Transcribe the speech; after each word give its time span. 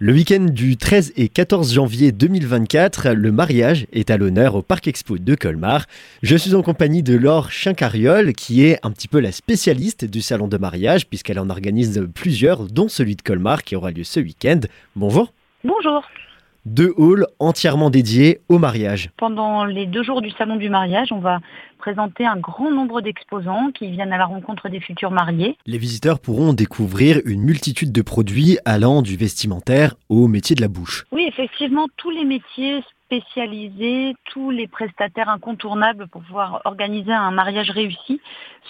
Le 0.00 0.12
week-end 0.12 0.44
du 0.44 0.76
13 0.76 1.14
et 1.16 1.28
14 1.28 1.74
janvier 1.74 2.12
2024, 2.12 3.14
le 3.14 3.32
mariage 3.32 3.88
est 3.92 4.10
à 4.10 4.16
l'honneur 4.16 4.54
au 4.54 4.62
Parc 4.62 4.86
Expo 4.86 5.18
de 5.18 5.34
Colmar. 5.34 5.86
Je 6.22 6.36
suis 6.36 6.54
en 6.54 6.62
compagnie 6.62 7.02
de 7.02 7.16
Laure 7.16 7.50
Chincariol, 7.50 8.32
qui 8.32 8.64
est 8.64 8.78
un 8.84 8.92
petit 8.92 9.08
peu 9.08 9.18
la 9.18 9.32
spécialiste 9.32 10.04
du 10.04 10.20
salon 10.20 10.46
de 10.46 10.56
mariage, 10.56 11.08
puisqu'elle 11.08 11.40
en 11.40 11.50
organise 11.50 12.00
plusieurs, 12.14 12.66
dont 12.66 12.86
celui 12.86 13.16
de 13.16 13.22
Colmar 13.22 13.64
qui 13.64 13.74
aura 13.74 13.90
lieu 13.90 14.04
ce 14.04 14.20
week-end. 14.20 14.60
Bonjour. 14.94 15.32
Bonjour. 15.64 16.04
Deux 16.64 16.92
halls 16.98 17.26
entièrement 17.38 17.90
dédiés 17.90 18.40
au 18.48 18.58
mariage. 18.58 19.10
Pendant 19.16 19.64
les 19.64 19.86
deux 19.86 20.02
jours 20.02 20.20
du 20.20 20.30
salon 20.32 20.56
du 20.56 20.68
mariage, 20.68 21.12
on 21.12 21.20
va 21.20 21.38
présenter 21.78 22.26
un 22.26 22.36
grand 22.36 22.70
nombre 22.70 23.00
d'exposants 23.00 23.70
qui 23.72 23.90
viennent 23.90 24.12
à 24.12 24.18
la 24.18 24.26
rencontre 24.26 24.68
des 24.68 24.80
futurs 24.80 25.10
mariés. 25.10 25.56
Les 25.66 25.78
visiteurs 25.78 26.18
pourront 26.18 26.52
découvrir 26.52 27.20
une 27.24 27.42
multitude 27.42 27.92
de 27.92 28.02
produits 28.02 28.58
allant 28.64 29.02
du 29.02 29.16
vestimentaire 29.16 29.94
au 30.08 30.28
métier 30.28 30.56
de 30.56 30.60
la 30.60 30.68
bouche. 30.68 31.06
Oui, 31.12 31.24
effectivement, 31.28 31.86
tous 31.96 32.10
les 32.10 32.24
métiers 32.24 32.82
spécialisés, 33.06 34.14
tous 34.26 34.50
les 34.50 34.66
prestataires 34.66 35.30
incontournables 35.30 36.08
pour 36.08 36.22
pouvoir 36.22 36.60
organiser 36.66 37.12
un 37.12 37.30
mariage 37.30 37.70
réussi 37.70 38.17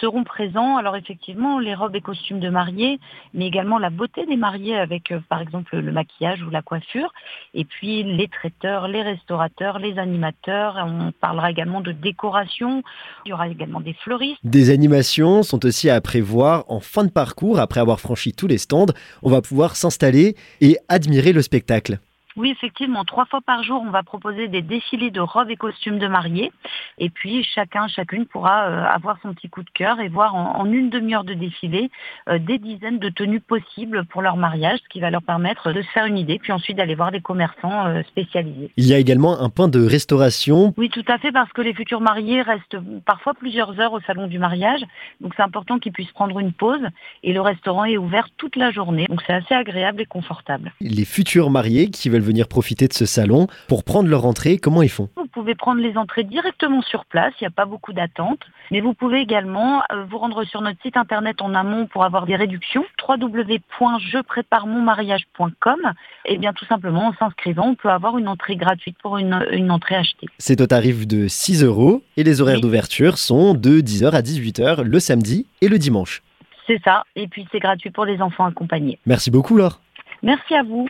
seront 0.00 0.24
présents. 0.24 0.76
Alors 0.76 0.96
effectivement, 0.96 1.58
les 1.58 1.74
robes 1.74 1.96
et 1.96 2.00
costumes 2.00 2.40
de 2.40 2.48
mariés, 2.48 2.98
mais 3.34 3.46
également 3.46 3.78
la 3.78 3.90
beauté 3.90 4.26
des 4.26 4.36
mariés 4.36 4.76
avec 4.76 5.10
euh, 5.12 5.20
par 5.28 5.40
exemple 5.40 5.76
le 5.76 5.92
maquillage 5.92 6.42
ou 6.42 6.50
la 6.50 6.62
coiffure, 6.62 7.12
et 7.54 7.64
puis 7.64 8.02
les 8.02 8.28
traiteurs, 8.28 8.88
les 8.88 9.02
restaurateurs, 9.02 9.78
les 9.78 9.98
animateurs. 9.98 10.76
On 10.78 11.12
parlera 11.12 11.50
également 11.50 11.80
de 11.80 11.92
décoration. 11.92 12.82
Il 13.24 13.30
y 13.30 13.32
aura 13.32 13.48
également 13.48 13.80
des 13.80 13.94
fleuristes. 13.94 14.38
Des 14.44 14.70
animations 14.70 15.42
sont 15.42 15.64
aussi 15.64 15.90
à 15.90 16.00
prévoir 16.00 16.64
en 16.68 16.80
fin 16.80 17.04
de 17.04 17.10
parcours. 17.10 17.58
Après 17.58 17.80
avoir 17.80 18.00
franchi 18.00 18.32
tous 18.32 18.46
les 18.46 18.58
stands, 18.58 18.86
on 19.22 19.30
va 19.30 19.42
pouvoir 19.42 19.76
s'installer 19.76 20.36
et 20.60 20.76
admirer 20.88 21.32
le 21.32 21.42
spectacle. 21.42 21.98
Oui, 22.36 22.50
effectivement, 22.50 23.04
trois 23.04 23.24
fois 23.24 23.40
par 23.40 23.62
jour, 23.62 23.82
on 23.86 23.90
va 23.90 24.02
proposer 24.02 24.48
des 24.48 24.60
défilés 24.60 25.10
de 25.10 25.20
robes 25.20 25.50
et 25.50 25.56
costumes 25.56 25.98
de 25.98 26.06
mariés. 26.06 26.52
Et 26.98 27.08
puis, 27.08 27.42
chacun, 27.42 27.88
chacune 27.88 28.26
pourra 28.26 28.68
euh, 28.68 28.84
avoir 28.84 29.18
son 29.22 29.32
petit 29.32 29.48
coup 29.48 29.62
de 29.62 29.70
cœur 29.70 30.00
et 30.00 30.08
voir 30.08 30.34
en, 30.34 30.66
une 30.66 30.90
demi-heure 30.90 31.24
de 31.24 31.32
défilé 31.32 31.90
euh, 32.28 32.38
des 32.38 32.58
dizaines 32.58 32.98
de 32.98 33.08
tenues 33.08 33.40
possibles 33.40 34.04
pour 34.04 34.20
leur 34.20 34.36
mariage, 34.36 34.80
ce 34.82 34.88
qui 34.90 35.00
va 35.00 35.10
leur 35.10 35.22
permettre 35.22 35.72
de 35.72 35.80
se 35.80 35.88
faire 35.88 36.04
une 36.04 36.18
idée, 36.18 36.38
puis 36.38 36.52
ensuite 36.52 36.76
d'aller 36.76 36.94
voir 36.94 37.10
des 37.10 37.22
commerçants 37.22 37.86
euh, 37.86 38.02
spécialisés. 38.02 38.70
Il 38.76 38.86
y 38.86 38.92
a 38.92 38.98
également 38.98 39.40
un 39.40 39.48
point 39.48 39.68
de 39.68 39.82
restauration. 39.82 40.74
Oui, 40.76 40.90
tout 40.90 41.04
à 41.08 41.16
fait, 41.16 41.32
parce 41.32 41.50
que 41.52 41.62
les 41.62 41.72
futurs 41.72 42.02
mariés 42.02 42.42
restent 42.42 42.76
parfois 43.06 43.32
plusieurs 43.32 43.80
heures 43.80 43.94
au 43.94 44.00
salon 44.00 44.26
du 44.26 44.38
mariage. 44.38 44.80
Donc, 45.22 45.32
c'est 45.36 45.42
important 45.42 45.78
qu'ils 45.78 45.92
puissent 45.92 46.12
prendre 46.12 46.38
une 46.38 46.52
pause. 46.52 46.82
Et 47.22 47.32
le 47.32 47.40
restaurant 47.40 47.86
est 47.86 47.96
ouvert 47.96 48.28
toute 48.36 48.56
la 48.56 48.70
journée. 48.70 49.06
Donc, 49.08 49.22
c'est 49.26 49.32
assez 49.32 49.54
agréable 49.54 50.02
et 50.02 50.06
confortable. 50.06 50.72
Les 50.80 51.06
futurs 51.06 51.48
mariés 51.48 51.88
qui 51.88 52.10
veulent 52.10 52.25
venir 52.26 52.48
profiter 52.48 52.88
de 52.88 52.92
ce 52.92 53.06
salon. 53.06 53.46
Pour 53.68 53.84
prendre 53.84 54.08
leur 54.08 54.26
entrée, 54.26 54.58
comment 54.58 54.82
ils 54.82 54.90
font? 54.90 55.08
Vous 55.16 55.28
pouvez 55.28 55.54
prendre 55.54 55.80
les 55.80 55.96
entrées 55.96 56.24
directement 56.24 56.82
sur 56.82 57.06
place, 57.06 57.32
il 57.40 57.44
n'y 57.44 57.48
a 57.48 57.50
pas 57.50 57.64
beaucoup 57.64 57.92
d'attente. 57.92 58.40
Mais 58.70 58.80
vous 58.80 58.94
pouvez 58.94 59.20
également 59.20 59.82
euh, 59.92 60.04
vous 60.10 60.18
rendre 60.18 60.42
sur 60.44 60.60
notre 60.60 60.80
site 60.82 60.96
internet 60.96 61.40
en 61.40 61.54
amont 61.54 61.86
pour 61.86 62.02
avoir 62.04 62.26
des 62.26 62.34
réductions, 62.36 62.84
www.jepréparemonmariage.com. 63.08 65.92
Et 66.26 66.36
bien 66.38 66.52
tout 66.52 66.66
simplement, 66.66 67.06
en 67.08 67.14
s'inscrivant, 67.14 67.68
on 67.68 67.76
peut 67.76 67.90
avoir 67.90 68.18
une 68.18 68.28
entrée 68.28 68.56
gratuite 68.56 68.96
pour 69.02 69.18
une, 69.18 69.70
entrée 69.70 69.94
achetée. 69.94 70.26
C'est 70.38 70.60
au 70.60 70.66
tarif 70.66 71.06
de 71.06 71.28
6 71.28 71.62
euros 71.64 72.02
et 72.16 72.24
les 72.24 72.40
horaires 72.40 72.60
d'ouverture 72.60 73.18
sont 73.18 73.54
de 73.54 73.80
10h 73.80 74.10
à 74.10 74.22
18h 74.22 74.82
le 74.82 74.98
samedi 74.98 75.46
et 75.60 75.68
le 75.68 75.78
dimanche. 75.78 76.24
C'est 76.66 76.82
ça, 76.82 77.04
et 77.14 77.28
puis 77.28 77.46
c'est 77.52 77.60
gratuit 77.60 77.90
pour 77.90 78.04
les 78.04 78.20
enfants 78.20 78.44
accompagnés. 78.44 78.98
Merci 79.06 79.30
beaucoup 79.30 79.56
Laure. 79.56 79.80
Merci 80.22 80.54
à 80.54 80.64
vous. 80.64 80.88